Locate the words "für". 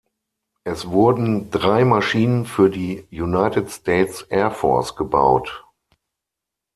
2.47-2.71